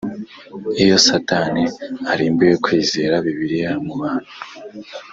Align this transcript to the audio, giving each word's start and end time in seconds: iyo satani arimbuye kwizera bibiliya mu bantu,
iyo 0.83 0.97
satani 1.07 1.63
arimbuye 2.11 2.53
kwizera 2.63 3.15
bibiliya 3.25 3.71
mu 3.85 3.93
bantu, 4.01 4.31